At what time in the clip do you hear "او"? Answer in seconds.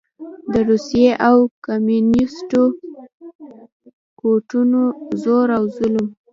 1.27-1.37